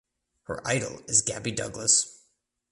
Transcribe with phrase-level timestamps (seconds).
[0.45, 2.23] Her idol is Gabby Douglas.